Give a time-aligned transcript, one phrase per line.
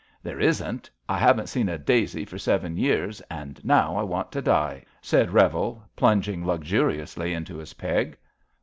[0.23, 0.89] There isn't.
[1.07, 5.29] I haven't seen a daisy for seven years, and now I want to die," said
[5.29, 8.17] Revel, plun ging luxuriously into his peg.